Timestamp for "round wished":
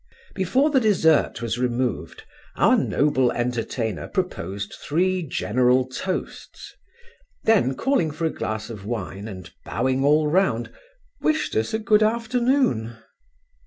10.27-11.55